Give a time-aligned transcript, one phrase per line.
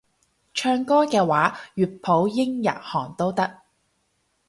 [0.55, 3.59] 唱歌嘅話粵普英日韓都得